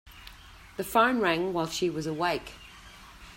[0.77, 2.53] The phone rang while she was awake.